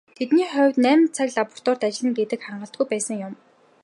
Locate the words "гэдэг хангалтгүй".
2.19-2.85